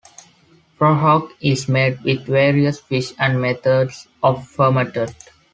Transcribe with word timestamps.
Prahok 0.79 1.29
is 1.41 1.69
made 1.69 2.01
with 2.01 2.25
various 2.25 2.79
fish 2.79 3.13
and 3.19 3.39
methods 3.39 4.07
of 4.23 4.47
fermented. 4.47 5.13